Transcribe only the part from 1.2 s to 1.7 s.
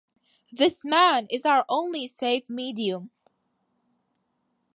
is our